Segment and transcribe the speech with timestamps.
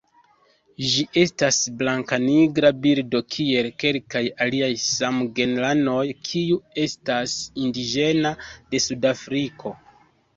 [0.91, 7.35] Ĝi estas blankanigra birdo kiel kelkaj aliaj samgenranoj kiu estas
[7.67, 8.33] indiĝena
[8.73, 9.75] de Suda Afriko.